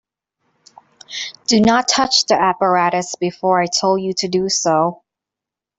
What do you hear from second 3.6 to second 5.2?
I told you to do so.